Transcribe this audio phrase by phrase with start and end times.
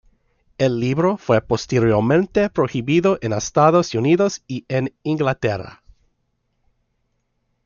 [0.57, 5.83] El libro fue posteriormente prohibido en Estados Unidos y en Inglaterra.